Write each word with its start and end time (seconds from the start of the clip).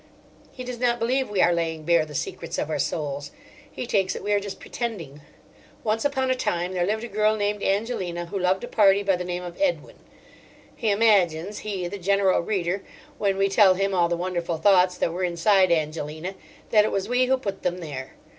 He 0.51 0.63
does 0.63 0.79
not 0.79 0.97
believe 0.97 1.29
we 1.29 1.43
are 1.43 1.53
laying 1.53 1.83
bare 1.83 2.05
the 2.07 2.15
secrets 2.15 2.57
of 2.57 2.71
our 2.71 2.79
souls: 2.79 3.29
he 3.71 3.85
takes 3.85 4.15
it 4.15 4.23
we 4.23 4.33
are 4.33 4.39
just 4.39 4.59
pretending. 4.59 5.21
"Once 5.83 6.03
upon 6.03 6.31
a 6.31 6.35
time 6.35 6.73
there 6.73 6.87
lived 6.87 7.03
a 7.03 7.07
girl 7.07 7.35
named 7.35 7.61
Angelina 7.61 8.25
who 8.25 8.39
loved 8.39 8.63
a 8.63 8.67
party 8.67 9.03
by 9.03 9.15
the 9.15 9.23
name 9.23 9.43
of 9.43 9.61
Edwin." 9.61 9.97
He 10.75 10.89
imagines—he, 10.89 11.87
the 11.87 11.99
general 11.99 12.39
reader—when 12.39 13.37
we 13.37 13.47
tell 13.47 13.75
him 13.75 13.93
all 13.93 14.09
the 14.09 14.17
wonderful 14.17 14.57
thoughts 14.57 14.97
that 14.97 15.13
were 15.13 15.23
inside 15.23 15.71
Angelina, 15.71 16.33
that 16.71 16.83
it 16.83 16.91
was 16.91 17.07
we 17.07 17.25
who 17.27 17.37
put 17.37 17.61
them 17.61 17.77
there. 17.77 18.15